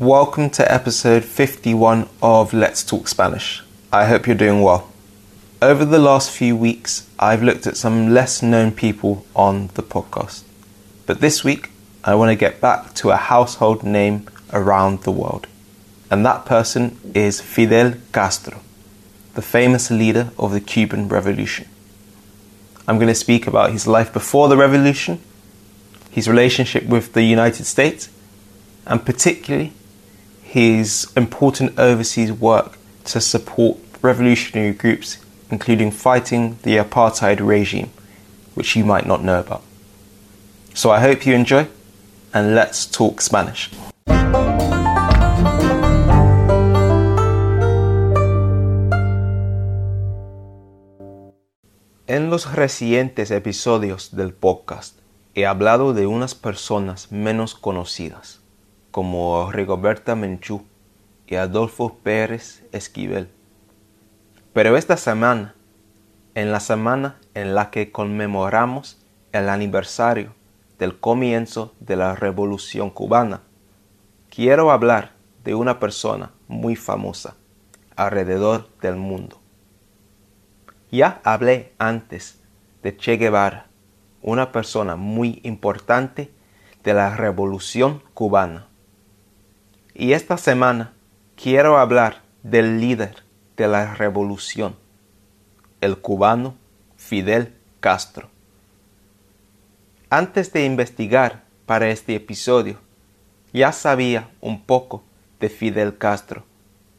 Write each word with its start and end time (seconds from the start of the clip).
Welcome 0.00 0.50
to 0.50 0.72
episode 0.72 1.24
51 1.24 2.08
of 2.20 2.52
Let's 2.52 2.82
Talk 2.82 3.06
Spanish. 3.06 3.62
I 3.92 4.06
hope 4.06 4.26
you're 4.26 4.34
doing 4.34 4.60
well. 4.60 4.90
Over 5.62 5.84
the 5.84 6.00
last 6.00 6.32
few 6.32 6.56
weeks, 6.56 7.08
I've 7.16 7.44
looked 7.44 7.64
at 7.68 7.76
some 7.76 8.12
less 8.12 8.42
known 8.42 8.72
people 8.72 9.24
on 9.36 9.68
the 9.74 9.84
podcast. 9.84 10.42
But 11.06 11.20
this 11.20 11.44
week, 11.44 11.70
I 12.02 12.16
want 12.16 12.30
to 12.30 12.34
get 12.34 12.60
back 12.60 12.92
to 12.94 13.10
a 13.10 13.16
household 13.16 13.84
name 13.84 14.28
around 14.52 15.04
the 15.04 15.12
world. 15.12 15.46
And 16.10 16.26
that 16.26 16.44
person 16.44 16.98
is 17.14 17.40
Fidel 17.40 17.94
Castro, 18.12 18.62
the 19.34 19.42
famous 19.42 19.92
leader 19.92 20.32
of 20.36 20.50
the 20.50 20.60
Cuban 20.60 21.06
Revolution. 21.06 21.68
I'm 22.88 22.96
going 22.96 23.06
to 23.06 23.14
speak 23.14 23.46
about 23.46 23.70
his 23.70 23.86
life 23.86 24.12
before 24.12 24.48
the 24.48 24.56
revolution, 24.56 25.20
his 26.10 26.26
relationship 26.26 26.84
with 26.86 27.12
the 27.12 27.22
United 27.22 27.64
States, 27.66 28.08
and 28.86 29.06
particularly 29.06 29.72
his 30.54 31.10
important 31.16 31.76
overseas 31.80 32.30
work 32.30 32.78
to 33.04 33.20
support 33.20 33.76
revolutionary 34.02 34.72
groups, 34.72 35.18
including 35.50 35.90
fighting 35.90 36.56
the 36.62 36.76
apartheid 36.76 37.40
regime, 37.40 37.90
which 38.54 38.76
you 38.76 38.84
might 38.84 39.04
not 39.04 39.20
know 39.20 39.40
about. 39.40 39.62
So 40.72 40.92
I 40.92 41.00
hope 41.00 41.26
you 41.26 41.34
enjoy, 41.34 41.66
and 42.32 42.54
let's 42.54 42.86
talk 42.86 43.20
Spanish. 43.20 43.68
En 52.06 52.30
los 52.30 52.46
recientes 52.54 53.32
episodios 53.32 54.14
del 54.14 54.32
podcast 54.32 55.00
he 55.34 55.46
hablado 55.46 55.94
de 55.94 56.06
unas 56.06 56.36
personas 56.36 57.10
menos 57.10 57.56
conocidas, 57.56 58.43
como 58.94 59.50
Rigoberta 59.50 60.14
Menchú 60.14 60.62
y 61.26 61.34
Adolfo 61.34 61.98
Pérez 62.04 62.62
Esquivel. 62.70 63.28
Pero 64.52 64.76
esta 64.76 64.96
semana, 64.96 65.56
en 66.36 66.52
la 66.52 66.60
semana 66.60 67.18
en 67.34 67.56
la 67.56 67.72
que 67.72 67.90
conmemoramos 67.90 69.04
el 69.32 69.48
aniversario 69.48 70.32
del 70.78 71.00
comienzo 71.00 71.74
de 71.80 71.96
la 71.96 72.14
Revolución 72.14 72.88
cubana, 72.90 73.40
quiero 74.30 74.70
hablar 74.70 75.14
de 75.42 75.56
una 75.56 75.80
persona 75.80 76.30
muy 76.46 76.76
famosa 76.76 77.34
alrededor 77.96 78.68
del 78.80 78.94
mundo. 78.94 79.40
Ya 80.92 81.20
hablé 81.24 81.72
antes 81.78 82.44
de 82.84 82.96
Che 82.96 83.16
Guevara, 83.16 83.66
una 84.22 84.52
persona 84.52 84.94
muy 84.94 85.40
importante 85.42 86.32
de 86.84 86.94
la 86.94 87.16
Revolución 87.16 88.00
cubana. 88.14 88.68
Y 89.96 90.12
esta 90.12 90.36
semana 90.38 90.92
quiero 91.36 91.78
hablar 91.78 92.22
del 92.42 92.80
líder 92.80 93.22
de 93.56 93.68
la 93.68 93.94
revolución, 93.94 94.74
el 95.80 95.98
cubano 95.98 96.56
Fidel 96.96 97.54
Castro. 97.78 98.28
Antes 100.10 100.52
de 100.52 100.64
investigar 100.64 101.44
para 101.64 101.90
este 101.90 102.16
episodio, 102.16 102.80
ya 103.52 103.70
sabía 103.70 104.30
un 104.40 104.64
poco 104.64 105.04
de 105.38 105.48
Fidel 105.48 105.96
Castro 105.96 106.44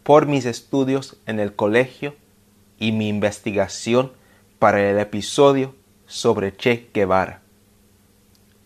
por 0.03 0.25
mis 0.25 0.45
estudios 0.45 1.17
en 1.25 1.41
el 1.41 1.53
colegio 1.53 2.16
y 2.79 2.93
mi 2.93 3.09
investigación 3.09 4.13
para 4.57 4.89
el 4.89 4.99
episodio 4.99 5.75
sobre 6.05 6.55
Che 6.55 6.89
Guevara. 6.93 7.41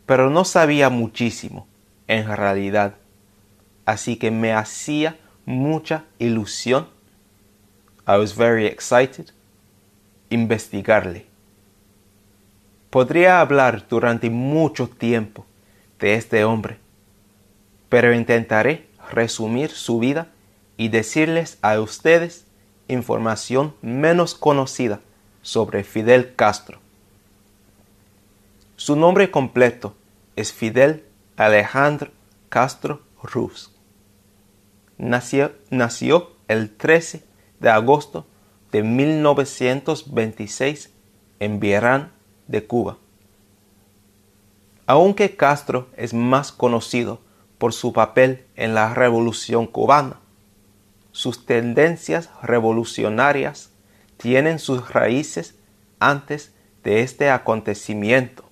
Pero 0.06 0.30
no 0.30 0.46
sabía 0.46 0.90
muchísimo, 0.90 1.68
en 2.06 2.28
realidad, 2.28 2.99
así 3.90 4.18
que 4.18 4.30
me 4.30 4.54
hacía 4.54 5.18
mucha 5.46 6.06
ilusión. 6.20 6.88
I 8.08 8.18
was 8.18 8.36
very 8.36 8.68
excited. 8.68 9.32
Investigarle. 10.30 11.26
Podría 12.92 13.42
hablar 13.42 13.88
durante 13.90 14.30
mucho 14.30 14.88
tiempo 14.88 15.44
de 16.00 16.14
este 16.14 16.44
hombre, 16.44 16.78
pero 17.90 18.14
intentaré 18.14 18.88
resumir 19.12 19.72
su 19.72 19.98
vida 19.98 20.28
y 20.78 20.90
decirles 20.90 21.58
a 21.64 21.80
ustedes 21.80 22.46
información 22.88 23.74
menos 23.82 24.36
conocida 24.36 25.00
sobre 25.42 25.84
Fidel 25.84 26.36
Castro. 26.36 26.80
Su 28.76 28.96
nombre 28.96 29.32
completo 29.32 29.96
es 30.36 30.54
Fidel 30.54 31.04
Alejandro 31.38 32.12
Castro 32.50 33.02
Ruz. 33.24 33.79
Nació, 35.00 35.54
el 36.50 36.76
13 36.76 37.24
de 37.62 37.70
agosto 37.70 38.28
de 38.74 38.84
1926 38.84 40.92
en 41.40 41.62
Vierán 41.62 42.12
de 42.48 42.68
Cuba. 42.68 42.98
Aunque 44.86 45.38
Castro 45.38 45.88
es 45.96 46.14
más 46.14 46.52
conocido 46.52 47.22
por 47.58 47.72
su 47.72 47.94
papel 47.94 48.44
en 48.58 48.76
la 48.76 48.94
Revolución 48.94 49.68
cubana, 49.68 50.20
sus 51.14 51.46
tendencias 51.46 52.30
revolucionarias 52.44 53.72
tienen 54.18 54.60
sus 54.60 54.92
raíces 54.92 55.56
antes 56.00 56.54
de 56.84 57.04
este 57.04 57.30
acontecimiento. 57.30 58.44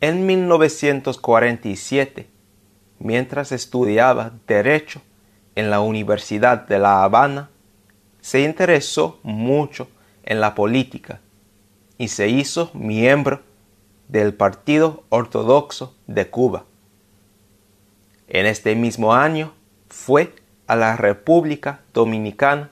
En 0.00 0.26
1947, 0.26 2.31
mientras 3.02 3.52
estudiaba 3.52 4.32
Derecho 4.46 5.02
en 5.54 5.70
la 5.70 5.80
Universidad 5.80 6.66
de 6.66 6.78
La 6.78 7.02
Habana, 7.02 7.50
se 8.20 8.40
interesó 8.42 9.18
mucho 9.22 9.88
en 10.22 10.40
la 10.40 10.54
política 10.54 11.20
y 11.98 12.08
se 12.08 12.28
hizo 12.28 12.70
miembro 12.74 13.42
del 14.08 14.34
Partido 14.34 15.02
Ortodoxo 15.08 15.96
de 16.06 16.30
Cuba. 16.30 16.64
En 18.28 18.46
este 18.46 18.74
mismo 18.76 19.12
año 19.12 19.52
fue 19.88 20.34
a 20.66 20.76
la 20.76 20.96
República 20.96 21.80
Dominicana 21.92 22.70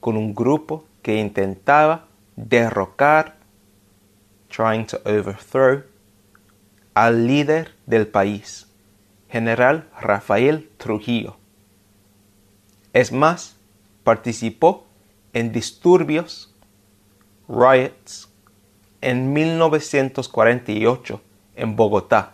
con 0.00 0.16
un 0.16 0.34
grupo 0.34 0.84
que 1.02 1.16
intentaba 1.16 2.06
derrocar, 2.36 3.36
trying 4.48 4.86
to 4.86 4.98
overthrow, 5.04 5.84
al 6.94 7.26
líder 7.26 7.74
del 7.86 8.08
país, 8.08 8.66
general 9.30 9.88
Rafael 10.00 10.68
Trujillo. 10.76 11.36
Es 12.92 13.12
más, 13.12 13.56
participó 14.02 14.86
en 15.32 15.52
disturbios, 15.52 16.52
riots, 17.48 18.28
en 19.00 19.32
1948 19.32 21.20
en 21.56 21.76
Bogotá, 21.76 22.32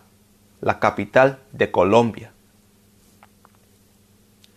la 0.61 0.79
capital 0.79 1.39
de 1.53 1.71
Colombia. 1.71 2.33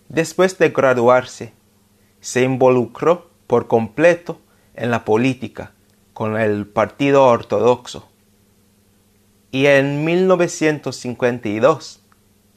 Después 0.07 0.57
de 0.57 0.69
graduarse, 0.69 1.53
se 2.21 2.43
involucró 2.43 3.29
por 3.47 3.67
completo 3.67 4.39
en 4.75 4.91
la 4.91 5.05
política 5.05 5.73
con 6.13 6.37
el 6.37 6.65
Partido 6.67 7.25
Ortodoxo 7.25 8.07
y 9.51 9.65
en 9.67 10.05
1952 10.05 12.01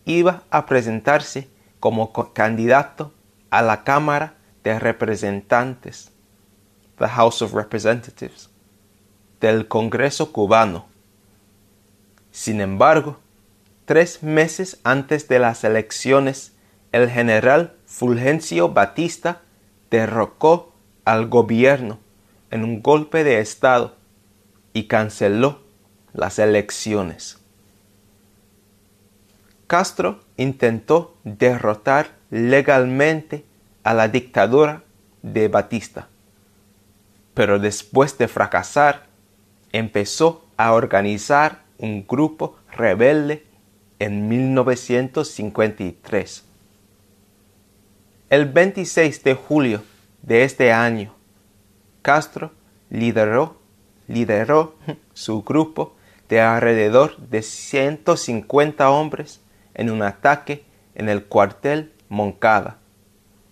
iba 0.05 0.43
a 0.51 0.67
presentarse 0.67 1.49
como 1.81 2.13
candidato 2.33 3.13
a 3.51 3.63
la 3.63 3.85
Cámara 3.85 4.35
de 4.65 4.79
Representantes, 4.79 6.13
the 6.99 7.09
House 7.09 7.43
of 7.43 7.55
Representatives, 7.55 8.51
del 9.41 9.69
Congreso 9.69 10.33
cubano. 10.33 10.87
Sin 12.31 12.61
embargo, 12.61 13.19
tres 13.85 14.23
meses 14.23 14.79
antes 14.85 15.29
de 15.29 15.39
las 15.39 15.65
elecciones, 15.65 16.53
el 16.93 17.11
general 17.11 17.75
Fulgencio 17.87 18.71
Batista 18.71 19.43
derrocó 19.91 20.73
al 21.05 21.29
gobierno 21.29 21.99
en 22.51 22.65
un 22.65 22.83
golpe 22.83 23.25
de 23.25 23.41
Estado 23.41 23.97
y 24.73 24.85
canceló 24.85 25.61
las 26.13 26.39
elecciones. 26.39 27.42
Castro 29.73 30.21
intentó 30.37 31.17
derrotar 31.25 32.11
legalmente 32.29 33.47
a 33.83 33.95
la 33.95 34.09
dictadura 34.09 34.85
de 35.23 35.49
Batista, 35.49 36.09
pero 37.33 37.59
después 37.59 38.19
de 38.19 38.29
fracasar, 38.29 39.07
empezó 39.73 40.45
a 40.59 40.75
organizar 40.75 41.63
un 41.79 42.07
grupo 42.07 42.59
rebelde 42.71 43.47
en 43.99 44.29
1953. 44.29 46.45
El 48.29 48.53
26 48.53 49.25
de 49.25 49.35
julio 49.35 49.83
de 50.21 50.45
este 50.45 50.71
año, 50.71 51.15
Castro 52.03 52.53
lideró, 52.91 53.57
lideró 54.07 54.75
su 55.15 55.43
grupo 55.43 55.97
de 56.29 56.43
alrededor 56.43 57.17
de 57.17 57.41
150 57.41 58.91
hombres 58.91 59.42
en 59.75 59.91
un 59.91 60.03
ataque 60.03 60.65
en 60.95 61.09
el 61.09 61.25
cuartel 61.25 61.93
Moncada, 62.09 62.79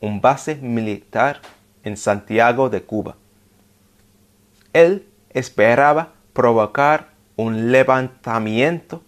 un 0.01 0.21
base 0.21 0.57
militar 0.57 1.41
en 1.83 1.97
Santiago 1.97 2.69
de 2.69 2.83
Cuba. 2.83 3.17
Él 4.73 5.07
esperaba 5.31 6.13
provocar 6.33 7.11
un 7.37 7.73
levantamiento, 7.73 9.03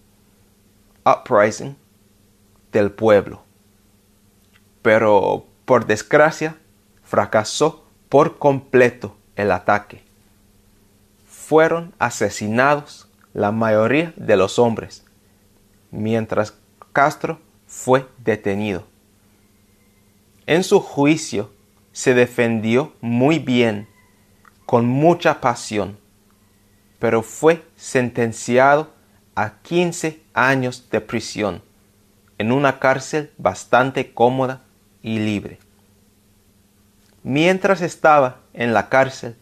uprising, 1.05 1.75
del 2.71 2.91
pueblo. 2.91 3.43
Pero, 4.81 5.45
por 5.65 5.85
desgracia, 5.85 6.57
fracasó 7.03 7.85
por 8.09 8.37
completo 8.39 9.15
el 9.35 9.51
ataque. 9.51 10.03
Fueron 11.27 11.93
asesinados 11.99 13.07
la 13.33 13.51
mayoría 13.51 14.13
de 14.15 14.35
los 14.35 14.59
hombres, 14.59 15.05
mientras 15.91 16.55
Castro 16.93 17.39
fue 17.65 18.07
detenido. 18.19 18.85
En 20.45 20.63
su 20.63 20.79
juicio 20.79 21.49
se 21.91 22.13
defendió 22.13 22.93
muy 23.01 23.39
bien, 23.39 23.87
con 24.67 24.85
mucha 24.85 25.41
pasión, 25.41 25.97
pero 26.99 27.23
fue 27.23 27.63
sentenciado 27.75 28.93
a 29.33 29.55
15 29.63 30.21
años 30.33 30.87
de 30.91 31.01
prisión 31.01 31.63
en 32.37 32.51
una 32.51 32.77
cárcel 32.77 33.31
bastante 33.39 34.13
cómoda 34.13 34.61
y 35.01 35.17
libre. 35.17 35.57
Mientras 37.23 37.81
estaba 37.81 38.41
en 38.53 38.71
la 38.73 38.89
cárcel, 38.89 39.35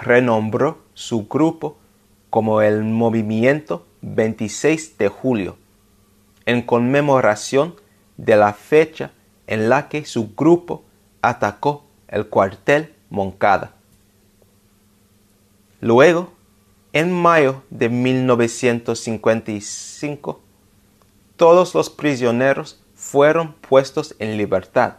renombró 0.00 0.84
su 0.94 1.26
grupo 1.26 1.78
como 2.30 2.62
el 2.62 2.84
Movimiento 2.84 3.86
26 4.02 4.98
de 4.98 5.08
Julio, 5.08 5.56
en 6.46 6.62
conmemoración 6.62 7.74
de 8.16 8.36
la 8.36 8.54
fecha 8.54 9.10
en 9.46 9.68
la 9.68 9.88
que 9.88 10.06
su 10.06 10.34
grupo 10.34 10.84
atacó 11.20 11.84
el 12.08 12.26
cuartel 12.28 12.94
Moncada. 13.10 13.72
Luego, 15.80 16.32
en 16.92 17.12
mayo 17.12 17.62
de 17.70 17.88
1955, 17.88 20.40
todos 21.36 21.74
los 21.74 21.90
prisioneros 21.90 22.80
fueron 22.94 23.52
puestos 23.52 24.14
en 24.18 24.36
libertad, 24.38 24.96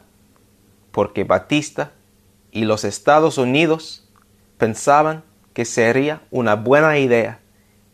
porque 0.91 1.23
Batista 1.23 1.94
y 2.51 2.65
los 2.65 2.83
Estados 2.83 3.38
Unidos 3.38 4.09
pensaban 4.57 5.23
que 5.53 5.63
sería 5.65 6.21
una 6.29 6.55
buena 6.55 6.99
idea 6.99 7.39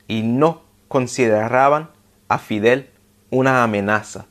y 0.07 0.23
no 0.23 0.63
consideraban 0.89 1.89
a 2.27 2.37
Fidel 2.37 2.89
una 3.33 3.63
amenaza. 3.63 4.27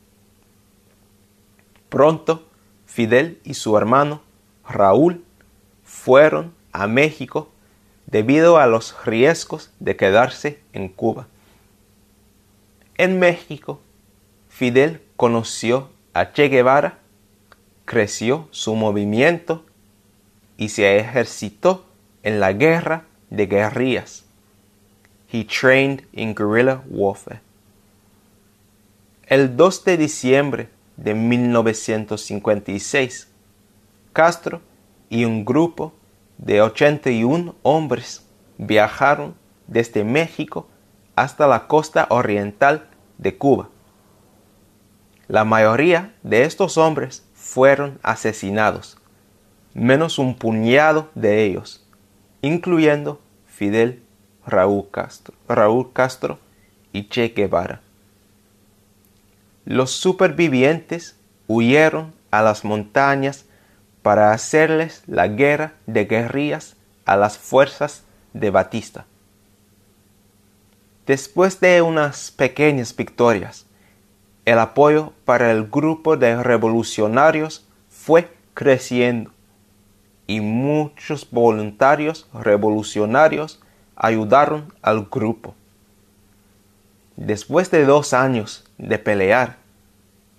Pronto, 1.89 2.47
Fidel 2.87 3.41
y 3.43 3.55
su 3.55 3.77
hermano 3.77 4.23
Raúl 4.69 5.25
fueron 5.83 6.55
a 6.71 6.87
México 6.87 7.51
debido 8.07 8.59
a 8.59 8.67
los 8.69 8.95
riesgos 9.05 9.73
de 9.81 9.97
quedarse 9.97 10.61
en 10.73 10.89
Cuba. 10.89 11.27
En 12.97 13.19
México, 13.19 13.81
Fidel 14.49 15.03
conoció 15.17 15.91
a 16.15 16.31
Che 16.33 16.49
Guevara, 16.49 16.99
creció 17.85 18.47
su 18.53 18.77
movimiento 18.77 19.65
y 20.57 20.69
se 20.69 20.99
ejercitó 20.99 21.87
en 22.23 22.39
la 22.39 22.53
guerra 22.53 23.05
de 23.31 23.47
guerrillas. 23.47 24.25
He 25.33 25.45
trained 25.45 26.07
in 26.13 26.37
guerrilla 26.37 26.83
warfare. 26.89 27.41
El 29.33 29.57
2 29.57 29.85
de 29.87 29.97
diciembre 29.97 30.69
de 30.99 31.15
1956, 31.15 33.33
Castro 34.13 34.61
y 35.09 35.25
un 35.25 35.47
grupo 35.47 35.95
de 36.37 36.61
81 36.61 37.55
hombres 37.63 38.29
viajaron 38.59 39.35
desde 39.67 40.05
México 40.05 40.69
hasta 41.17 41.47
la 41.47 41.67
costa 41.67 42.09
oriental 42.11 42.91
de 43.17 43.39
Cuba. 43.39 43.71
La 45.29 45.47
mayoría 45.47 46.15
de 46.23 46.43
estos 46.43 46.77
hombres 46.77 47.27
fueron 47.33 47.99
asesinados, 48.03 48.99
menos 49.73 50.19
un 50.19 50.35
puñado 50.35 51.09
de 51.15 51.43
ellos, 51.43 51.89
incluyendo 52.43 53.19
Fidel 53.47 54.03
Raúl 54.47 54.91
Castro, 54.91 55.35
Raúl 55.49 55.91
Castro 55.95 56.39
y 56.93 57.09
Che 57.09 57.29
Guevara. 57.29 57.81
Los 59.65 59.93
supervivientes 59.93 61.17
huyeron 61.47 62.15
a 62.31 62.43
las 62.43 62.65
montañas 62.65 63.45
para 64.03 64.33
hacerles 64.33 65.03
la 65.07 65.29
guerra 65.29 65.75
de 65.87 66.05
guerrillas 66.07 66.77
a 67.05 67.17
las 67.17 67.39
fuerzas 67.39 68.05
de 68.33 68.51
Batista. 68.51 69.07
Después 71.07 71.61
de 71.61 71.83
unas 71.83 72.31
pequeñas 72.31 72.95
victorias, 72.97 73.67
el 74.45 74.59
apoyo 74.59 75.13
para 75.25 75.53
el 75.53 75.69
grupo 75.69 76.17
de 76.17 76.43
revolucionarios 76.43 77.67
fue 77.89 78.29
creciendo 78.55 79.31
y 80.27 80.41
muchos 80.41 81.31
voluntarios 81.31 82.29
revolucionarios 82.33 83.61
ayudaron 83.95 84.73
al 84.83 85.07
grupo. 85.11 85.55
Después 87.17 87.71
de 87.71 87.85
dos 87.85 88.15
años 88.15 88.65
de 88.79 88.99
pelear, 88.99 89.59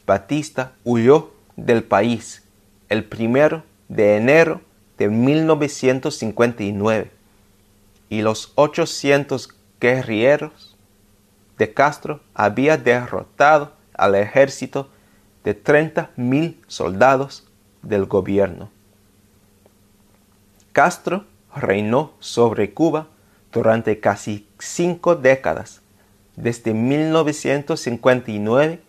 Batista 0.05 0.73
huyó 0.83 1.31
del 1.55 1.83
país 1.83 2.43
el 2.89 3.03
primero 3.03 3.63
de 3.87 4.17
enero 4.17 4.61
de 4.97 5.09
1959 5.09 7.11
y 8.09 8.21
los 8.21 8.51
800 8.55 9.49
guerrilleros 9.79 10.75
de 11.57 11.73
Castro 11.73 12.21
habían 12.33 12.83
derrotado 12.83 13.73
al 13.93 14.15
ejército 14.15 14.89
de 15.43 15.61
30.000 15.61 16.57
soldados 16.67 17.47
del 17.81 18.05
gobierno. 18.05 18.69
Castro 20.71 21.25
reinó 21.55 22.13
sobre 22.19 22.73
Cuba 22.73 23.07
durante 23.51 23.99
casi 23.99 24.47
cinco 24.57 25.15
décadas, 25.15 25.81
desde 26.35 26.73
1959 26.73 28.81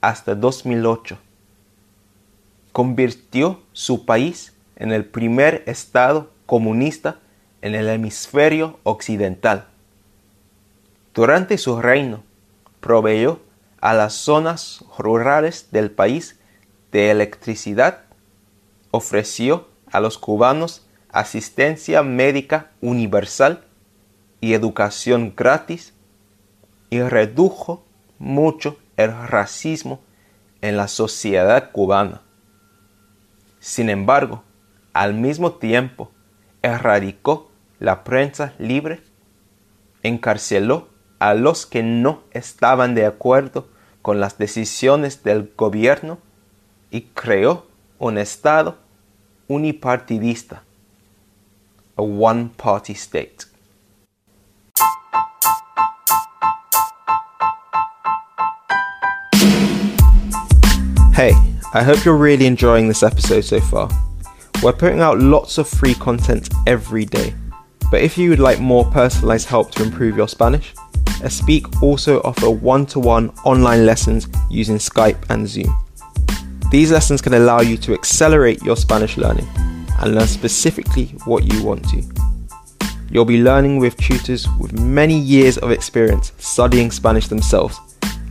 hasta 0.00 0.34
2008 0.34 1.18
convirtió 2.76 3.62
su 3.72 4.04
país 4.04 4.52
en 4.76 4.92
el 4.92 5.06
primer 5.06 5.62
estado 5.66 6.30
comunista 6.44 7.20
en 7.62 7.74
el 7.74 7.88
hemisferio 7.88 8.78
occidental. 8.82 9.64
Durante 11.14 11.56
su 11.56 11.80
reino, 11.80 12.22
proveyó 12.80 13.40
a 13.80 13.94
las 13.94 14.12
zonas 14.12 14.84
rurales 14.98 15.68
del 15.70 15.90
país 15.90 16.38
de 16.92 17.10
electricidad, 17.10 18.02
ofreció 18.90 19.68
a 19.90 20.00
los 20.00 20.18
cubanos 20.18 20.86
asistencia 21.08 22.02
médica 22.02 22.72
universal 22.82 23.64
y 24.42 24.52
educación 24.52 25.32
gratis 25.34 25.94
y 26.90 27.00
redujo 27.00 27.84
mucho 28.18 28.78
el 28.96 29.12
racismo 29.12 30.00
en 30.62 30.76
la 30.76 30.88
sociedad 30.88 31.70
cubana. 31.72 32.22
Sin 33.60 33.90
embargo, 33.90 34.42
al 34.92 35.14
mismo 35.14 35.52
tiempo, 35.52 36.10
erradicó 36.62 37.50
la 37.78 38.04
prensa 38.04 38.54
libre, 38.58 39.02
encarceló 40.02 40.88
a 41.18 41.34
los 41.34 41.66
que 41.66 41.82
no 41.82 42.22
estaban 42.30 42.94
de 42.94 43.06
acuerdo 43.06 43.68
con 44.02 44.20
las 44.20 44.38
decisiones 44.38 45.22
del 45.22 45.52
gobierno 45.56 46.18
y 46.90 47.02
creó 47.02 47.66
un 47.98 48.18
Estado 48.18 48.78
unipartidista, 49.48 50.62
a 51.96 52.02
one-party 52.02 52.92
state. 52.92 53.55
Hey, 61.16 61.32
I 61.72 61.82
hope 61.82 62.04
you're 62.04 62.18
really 62.18 62.44
enjoying 62.44 62.88
this 62.88 63.02
episode 63.02 63.40
so 63.40 63.58
far. 63.58 63.88
We're 64.62 64.74
putting 64.74 65.00
out 65.00 65.18
lots 65.18 65.56
of 65.56 65.66
free 65.66 65.94
content 65.94 66.50
every 66.66 67.06
day, 67.06 67.32
but 67.90 68.02
if 68.02 68.18
you 68.18 68.28
would 68.28 68.38
like 68.38 68.60
more 68.60 68.84
personalized 68.84 69.48
help 69.48 69.70
to 69.70 69.82
improve 69.82 70.18
your 70.18 70.28
Spanish, 70.28 70.74
Espeak 71.24 71.82
also 71.82 72.20
offer 72.20 72.50
one 72.50 72.84
to 72.84 73.00
one 73.00 73.30
online 73.46 73.86
lessons 73.86 74.28
using 74.50 74.76
Skype 74.76 75.30
and 75.30 75.48
Zoom. 75.48 75.74
These 76.70 76.92
lessons 76.92 77.22
can 77.22 77.32
allow 77.32 77.62
you 77.62 77.78
to 77.78 77.94
accelerate 77.94 78.62
your 78.62 78.76
Spanish 78.76 79.16
learning 79.16 79.48
and 80.00 80.14
learn 80.14 80.28
specifically 80.28 81.06
what 81.24 81.50
you 81.50 81.62
want 81.62 81.88
to. 81.88 82.02
You'll 83.10 83.24
be 83.24 83.42
learning 83.42 83.78
with 83.78 83.96
tutors 83.96 84.46
with 84.60 84.78
many 84.78 85.18
years 85.18 85.56
of 85.56 85.70
experience 85.70 86.32
studying 86.36 86.90
Spanish 86.90 87.28
themselves 87.28 87.80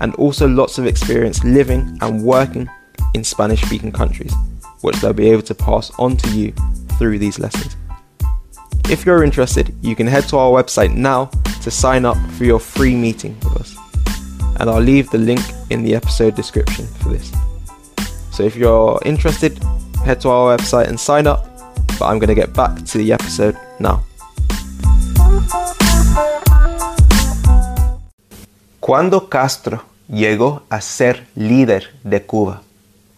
and 0.01 0.13
also 0.15 0.47
lots 0.47 0.77
of 0.77 0.85
experience 0.85 1.43
living 1.43 1.97
and 2.01 2.21
working 2.21 2.69
in 3.15 3.23
Spanish 3.23 3.61
speaking 3.61 3.93
countries, 3.93 4.33
which 4.81 4.97
they'll 4.97 5.13
be 5.13 5.31
able 5.31 5.41
to 5.41 5.55
pass 5.55 5.89
on 5.97 6.17
to 6.17 6.29
you 6.37 6.51
through 6.99 7.17
these 7.17 7.39
lessons. 7.39 7.77
If 8.89 9.05
you're 9.05 9.23
interested, 9.23 9.73
you 9.81 9.95
can 9.95 10.05
head 10.05 10.27
to 10.29 10.37
our 10.37 10.51
website 10.51 10.93
now 10.93 11.31
to 11.63 11.71
sign 11.71 12.03
up 12.05 12.17
for 12.31 12.43
your 12.43 12.59
free 12.59 12.93
meeting 12.93 13.35
with 13.39 13.55
us. 13.61 13.75
And 14.59 14.69
I'll 14.69 14.81
leave 14.81 15.09
the 15.09 15.17
link 15.17 15.41
in 15.69 15.83
the 15.83 15.95
episode 15.95 16.35
description 16.35 16.85
for 16.85 17.09
this. 17.09 17.31
So 18.31 18.43
if 18.43 18.55
you're 18.55 18.99
interested, 19.05 19.57
head 20.03 20.19
to 20.21 20.29
our 20.29 20.55
website 20.55 20.87
and 20.89 20.99
sign 20.99 21.25
up. 21.25 21.47
But 21.97 22.07
I'm 22.07 22.19
going 22.19 22.35
to 22.35 22.35
get 22.35 22.53
back 22.53 22.83
to 22.83 22.97
the 22.97 23.13
episode 23.13 23.57
now. 23.79 24.03
Cuando 28.81 29.29
Castro 29.29 29.81
llegó 30.07 30.61
a 30.69 30.81
ser 30.81 31.25
líder 31.35 31.89
de 32.03 32.21
Cuba, 32.21 32.61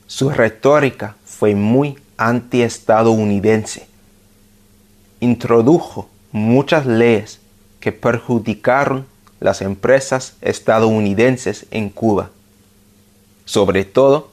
su 0.07 0.29
retórica 0.29 1.15
fue 1.25 1.53
muy 1.53 1.97
anti-estadounidense. 2.17 3.87
Introdujo 5.19 6.09
muchas 6.31 6.85
leyes 6.85 7.39
que 7.79 7.91
perjudicaron 7.91 9.05
las 9.39 9.61
empresas 9.61 10.35
estadounidenses 10.41 11.67
en 11.71 11.89
Cuba. 11.89 12.31
Sobre 13.45 13.85
todo, 13.85 14.31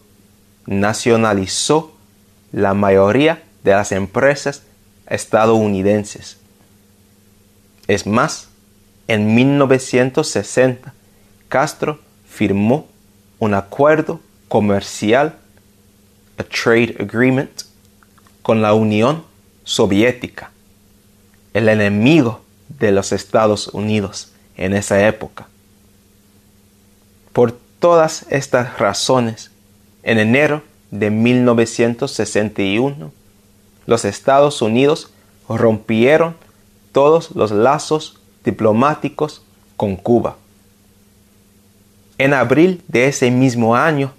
nacionalizó 0.66 1.93
la 2.52 2.75
mayoría 2.75 3.43
de 3.62 3.73
las 3.73 3.93
empresas 3.93 4.62
estadounidenses. 5.09 6.38
Es 7.87 8.07
más, 8.07 8.49
en 9.09 9.35
1960, 9.35 10.95
Castro 11.49 11.99
firmó 12.28 12.87
un 13.38 13.54
acuerdo 13.54 14.21
comercial, 14.49 15.37
a 16.38 16.45
trade 16.45 16.97
agreement, 16.99 17.62
con 18.43 18.61
la 18.61 18.75
Unión 18.75 19.25
Soviética, 19.64 20.50
el 21.55 21.69
enemigo 21.69 22.43
de 22.69 22.93
los 22.93 23.12
Estados 23.12 23.69
Unidos 23.69 24.33
en 24.57 24.75
esa 24.75 25.07
época. 25.07 25.47
Por 27.33 27.53
todas 27.79 28.26
estas 28.29 28.79
razones, 28.79 29.50
en 30.03 30.19
enero 30.19 30.62
de 30.91 31.11
1961, 31.11 33.12
los 33.87 34.05
Estados 34.05 34.61
Unidos 34.62 35.11
rompieron 35.49 36.37
todos 36.93 37.31
los 37.35 37.50
lazos 37.50 38.19
diplomáticos 38.45 39.43
con 39.76 39.97
Cuba. 39.97 40.37
En 42.19 42.35
abril 42.35 42.83
de 42.88 43.09
ese 43.09 43.31
mismo 43.31 43.75
año, 43.75 44.12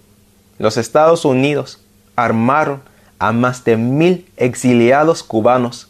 los 0.57 0.77
Estados 0.77 1.25
Unidos 1.25 1.79
armaron 2.15 2.81
a 3.19 3.31
más 3.31 3.63
de 3.63 3.77
mil 3.77 4.27
exiliados 4.37 5.23
cubanos 5.23 5.89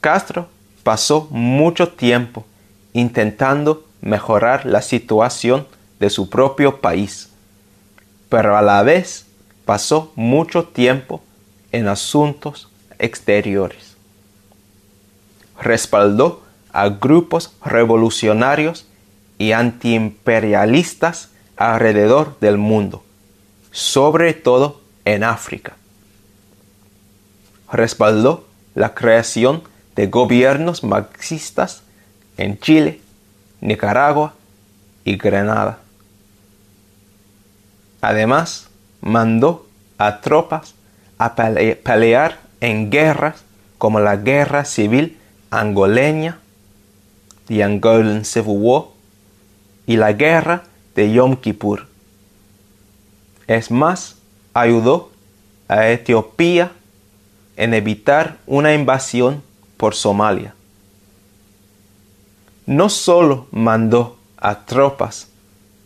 Castro 0.01 0.49
pasó 0.83 1.29
mucho 1.31 1.91
tiempo 1.91 2.45
intentando 2.93 3.87
mejorar 4.01 4.67
la 4.67 4.83
situación 4.83 5.69
de 6.01 6.11
su 6.11 6.29
propio 6.29 6.81
país, 6.81 7.29
pero 8.29 8.57
a 8.57 8.63
la 8.63 8.83
vez 8.83 9.24
pasó 9.65 10.13
mucho 10.15 10.65
tiempo 10.65 11.23
en 11.73 11.89
asuntos 11.89 12.69
exteriores. 12.99 13.97
Respaldó 15.61 16.43
a 16.73 16.89
grupos 16.89 17.53
revolucionarios 17.65 18.87
y 19.39 19.53
antiimperialistas 19.53 21.31
alrededor 21.57 22.39
del 22.41 22.59
mundo, 22.59 23.05
sobre 23.71 24.35
todo 24.35 24.81
en 25.05 25.25
África. 25.25 25.77
Respaldó 27.73 28.47
la 28.75 28.95
creación 28.95 29.63
de 29.97 30.09
gobiernos 30.09 30.83
marxistas 30.83 31.83
en 32.37 32.59
Chile, 32.59 33.01
Nicaragua 33.61 34.35
y 35.05 35.17
Grenada. 35.17 35.79
Además, 38.01 38.69
mandó 39.05 39.67
a 39.99 40.23
tropas 40.23 40.75
a 41.19 41.37
pelear 41.37 42.41
en 42.61 42.91
guerras 42.91 43.45
como 43.79 44.01
la 44.01 44.17
guerra 44.17 44.65
civil 44.65 45.19
angoleña, 45.51 46.39
the 47.47 47.63
Angolan 47.63 48.25
Civil 48.25 48.57
War, 48.59 48.85
y 49.87 49.97
la 49.97 50.15
guerra 50.15 50.65
de 50.95 51.13
Yom 51.13 51.37
Kippur. 51.37 51.87
Es 53.47 53.71
más, 53.71 54.17
ayudó 54.55 55.11
a 55.69 55.89
Etiopía 55.89 56.73
en 57.57 57.75
evitar 57.75 58.39
una 58.47 58.73
invasión 58.73 59.43
por 59.77 59.95
Somalia. 59.95 60.55
No 62.65 62.89
solo 62.89 63.47
mandó 63.51 64.17
a 64.39 64.65
tropas, 64.65 65.29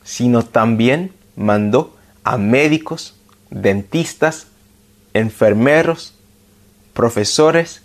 sino 0.04 0.44
también 0.44 1.12
mandó 1.34 1.97
a 2.28 2.36
médicos, 2.36 3.14
dentistas, 3.48 4.48
enfermeros, 5.14 6.12
profesores, 6.92 7.80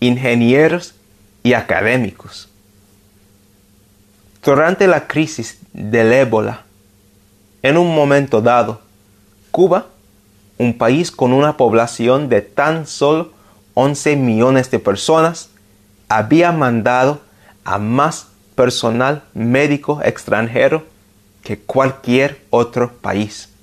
ingenieros 0.00 0.96
y 1.44 1.52
académicos. 1.52 2.48
Durante 4.44 4.88
la 4.88 5.06
crisis 5.06 5.60
del 5.72 6.12
ébola, 6.12 6.64
en 7.62 7.78
un 7.78 7.94
momento 7.94 8.40
dado, 8.40 8.80
Cuba, 9.52 9.86
un 10.58 10.76
país 10.76 11.12
con 11.12 11.32
una 11.32 11.56
población 11.56 12.28
de 12.28 12.42
tan 12.42 12.88
solo 12.88 13.32
11 13.74 14.16
millones 14.16 14.72
de 14.72 14.80
personas, 14.80 15.50
había 16.08 16.50
mandado 16.50 17.20
a 17.62 17.78
más 17.78 18.26
personal 18.56 19.22
médico 19.34 20.00
extranjero 20.02 20.82
que 21.44 21.60
cualquier 21.60 22.40
otro 22.50 22.92
país. 22.94 23.53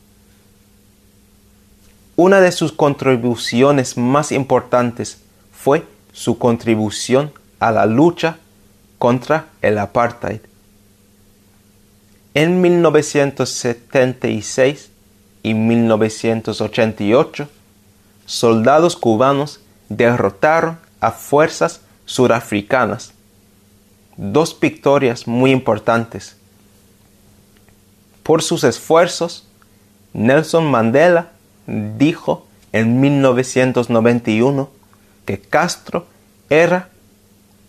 Una 2.24 2.40
de 2.40 2.52
sus 2.52 2.72
contribuciones 2.72 3.98
más 3.98 4.32
importantes 4.32 5.18
fue 5.52 5.88
su 6.14 6.38
contribución 6.38 7.34
a 7.60 7.72
la 7.72 7.88
lucha 7.88 8.38
contra 9.00 9.48
el 9.64 9.80
apartheid. 9.80 10.42
En 12.36 12.62
1976 12.62 14.92
y 15.42 15.56
1988, 15.56 17.50
soldados 18.28 18.96
cubanos 18.96 19.60
derrotaron 19.90 20.78
a 21.00 21.10
fuerzas 21.10 21.82
surafricanas. 22.06 23.14
Dos 24.16 24.56
victorias 24.60 25.26
muy 25.26 25.50
importantes. 25.50 26.36
Por 28.22 28.44
sus 28.44 28.64
esfuerzos, 28.64 29.48
Nelson 30.14 30.70
Mandela 30.70 31.32
dijo 31.68 32.46
en 32.72 33.00
1991 33.00 34.70
que 35.26 35.40
Castro 35.40 36.06
era 36.50 36.90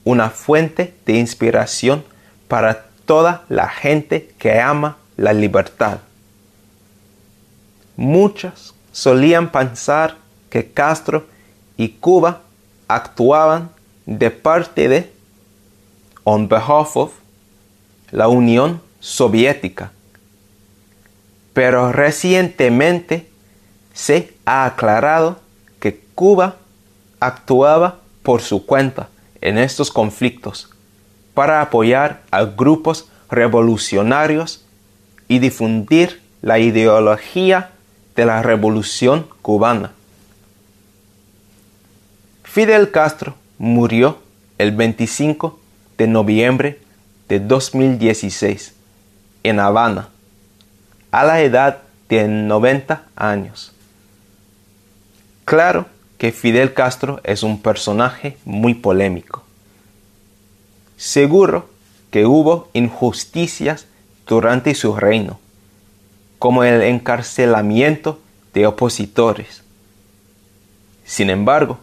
una 0.05 0.31
fuente 0.31 0.95
de 1.07 1.15
inspiración 1.15 2.05
para 2.49 2.87
toda 3.05 3.45
la 3.49 3.69
gente 3.69 4.35
que 4.39 4.61
ama 4.61 4.97
la 5.17 5.33
libertad. 5.33 5.99
Muchos 7.97 8.75
solían 8.91 9.51
pensar 9.51 10.17
que 10.51 10.71
Castro 10.71 11.27
y 11.77 11.91
Cuba 11.91 12.43
actuaban 12.89 13.71
de 14.07 14.31
parte 14.31 14.89
de, 14.89 15.13
on 16.25 16.49
behalf 16.49 16.97
of, 16.97 17.13
la 18.11 18.29
Unión 18.29 18.81
Soviética. 19.01 19.93
Pero 21.55 21.93
recientemente 21.93 23.32
se 23.93 24.35
ha 24.45 24.65
aclarado 24.65 25.39
que 25.81 26.01
Cuba 26.15 26.57
actuaba 27.21 27.99
por 28.23 28.41
su 28.41 28.67
cuenta 28.67 29.09
en 29.41 29.59
estos 29.59 29.91
conflictos 29.91 30.71
para 31.35 31.61
apoyar 31.61 32.23
a 32.31 32.45
grupos 32.45 33.09
revolucionarios 33.31 34.65
y 35.29 35.39
difundir 35.39 36.21
la 36.43 36.59
ideología 36.59 37.71
de 38.15 38.27
la 38.27 38.43
revolución 38.43 39.27
cubana. 39.41 39.93
Fidel 42.45 42.91
Castro 42.91 43.35
murió 43.59 44.19
el 44.59 44.73
25 44.73 45.59
de 45.97 46.07
noviembre 46.07 46.81
de 47.29 47.41
2016 47.41 48.75
en 49.43 49.61
Habana 49.61 50.09
a 51.11 51.25
la 51.25 51.41
edad 51.41 51.79
de 52.09 52.29
90 52.29 53.05
años. 53.17 53.72
Claro 55.45 55.87
que 56.19 56.33
Fidel 56.33 56.73
Castro 56.73 57.21
es 57.25 57.43
un 57.43 57.61
personaje 57.61 58.37
muy 58.45 58.75
polémico. 58.75 59.43
Seguro 60.97 61.69
que 62.11 62.27
hubo 62.27 62.69
injusticias 62.75 63.87
durante 64.27 64.75
su 64.75 64.95
reino, 64.95 65.41
como 66.39 66.63
el 66.63 66.83
encarcelamiento 66.83 68.21
de 68.55 68.67
opositores. 68.67 69.63
Sin 71.05 71.29
embargo, 71.29 71.81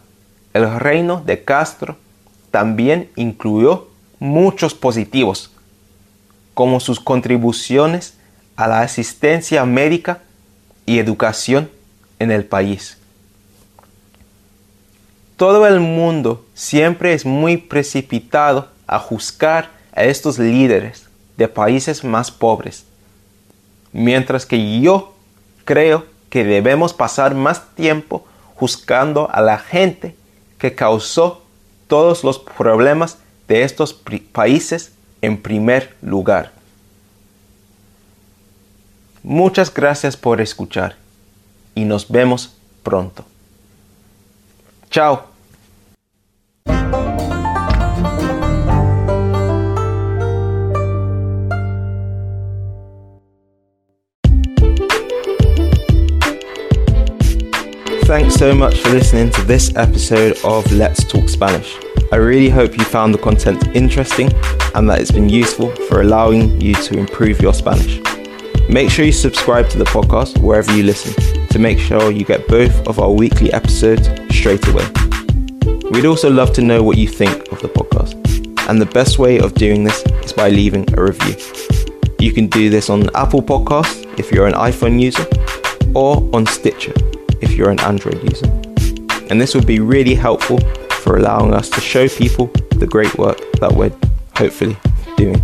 el 0.54 0.80
reino 0.80 1.22
de 1.24 1.44
Castro 1.44 1.96
también 2.50 3.10
incluyó 3.16 3.88
muchos 4.18 4.74
positivos, 4.74 5.50
como 6.54 6.80
sus 6.80 6.98
contribuciones 6.98 8.14
a 8.56 8.68
la 8.68 8.80
asistencia 8.80 9.64
médica 9.64 10.22
y 10.86 10.98
educación 10.98 11.70
en 12.18 12.30
el 12.30 12.44
país. 12.44 12.99
Todo 15.40 15.66
el 15.66 15.80
mundo 15.80 16.44
siempre 16.52 17.14
es 17.14 17.24
muy 17.24 17.56
precipitado 17.56 18.68
a 18.86 18.98
juzgar 18.98 19.70
a 19.94 20.04
estos 20.04 20.38
líderes 20.38 21.06
de 21.38 21.48
países 21.48 22.04
más 22.04 22.30
pobres, 22.30 22.84
mientras 23.90 24.44
que 24.44 24.82
yo 24.82 25.14
creo 25.64 26.04
que 26.28 26.44
debemos 26.44 26.92
pasar 26.92 27.34
más 27.34 27.74
tiempo 27.74 28.26
juzgando 28.54 29.30
a 29.32 29.40
la 29.40 29.56
gente 29.56 30.14
que 30.58 30.74
causó 30.74 31.42
todos 31.86 32.22
los 32.22 32.38
problemas 32.38 33.16
de 33.48 33.62
estos 33.62 33.98
países 34.32 34.92
en 35.22 35.40
primer 35.40 35.96
lugar. 36.02 36.52
Muchas 39.22 39.72
gracias 39.72 40.18
por 40.18 40.42
escuchar 40.42 40.96
y 41.74 41.86
nos 41.86 42.10
vemos 42.10 42.58
pronto. 42.82 43.24
Chao. 44.90 45.29
So 58.40 58.54
much 58.54 58.80
for 58.80 58.88
listening 58.88 59.28
to 59.28 59.42
this 59.42 59.76
episode 59.76 60.34
of 60.44 60.72
Let's 60.72 61.04
Talk 61.04 61.28
Spanish. 61.28 61.76
I 62.10 62.16
really 62.16 62.48
hope 62.48 62.78
you 62.78 62.84
found 62.84 63.12
the 63.12 63.18
content 63.18 63.76
interesting 63.76 64.32
and 64.74 64.88
that 64.88 64.98
it's 64.98 65.10
been 65.10 65.28
useful 65.28 65.68
for 65.88 66.00
allowing 66.00 66.58
you 66.58 66.72
to 66.72 66.98
improve 66.98 67.42
your 67.42 67.52
Spanish. 67.52 68.00
Make 68.66 68.88
sure 68.88 69.04
you 69.04 69.12
subscribe 69.12 69.68
to 69.68 69.76
the 69.76 69.84
podcast 69.84 70.38
wherever 70.38 70.74
you 70.74 70.84
listen 70.84 71.12
to 71.48 71.58
make 71.58 71.78
sure 71.78 72.10
you 72.10 72.24
get 72.24 72.48
both 72.48 72.74
of 72.88 72.98
our 72.98 73.10
weekly 73.10 73.52
episodes 73.52 74.08
straight 74.34 74.66
away. 74.68 74.88
We'd 75.90 76.06
also 76.06 76.30
love 76.30 76.54
to 76.54 76.62
know 76.62 76.82
what 76.82 76.96
you 76.96 77.08
think 77.08 77.52
of 77.52 77.60
the 77.60 77.68
podcast, 77.68 78.14
and 78.70 78.80
the 78.80 78.86
best 78.86 79.18
way 79.18 79.38
of 79.38 79.52
doing 79.52 79.84
this 79.84 80.02
is 80.24 80.32
by 80.32 80.48
leaving 80.48 80.86
a 80.96 81.02
review. 81.02 81.36
You 82.18 82.32
can 82.32 82.46
do 82.46 82.70
this 82.70 82.88
on 82.88 83.14
Apple 83.14 83.42
Podcasts 83.42 84.18
if 84.18 84.32
you're 84.32 84.46
an 84.46 84.54
iPhone 84.54 84.98
user, 84.98 85.26
or 85.94 86.26
on 86.34 86.46
Stitcher 86.46 86.94
if 87.40 87.52
you're 87.52 87.70
an 87.70 87.80
Android 87.80 88.22
user. 88.22 88.46
And 89.30 89.40
this 89.40 89.54
would 89.54 89.66
be 89.66 89.80
really 89.80 90.14
helpful 90.14 90.58
for 91.02 91.16
allowing 91.16 91.54
us 91.54 91.68
to 91.70 91.80
show 91.80 92.08
people 92.08 92.46
the 92.76 92.86
great 92.86 93.16
work 93.16 93.38
that 93.60 93.72
we're 93.72 93.92
hopefully 94.36 94.76
doing. 95.16 95.40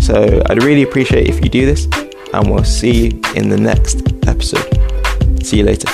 So 0.00 0.42
I'd 0.46 0.62
really 0.62 0.82
appreciate 0.82 1.28
if 1.28 1.42
you 1.42 1.48
do 1.48 1.64
this, 1.66 1.86
and 2.32 2.50
we'll 2.50 2.64
see 2.64 3.06
you 3.06 3.20
in 3.34 3.48
the 3.48 3.58
next 3.58 4.02
episode. 4.26 4.68
See 5.42 5.58
you 5.58 5.64
later. 5.64 5.88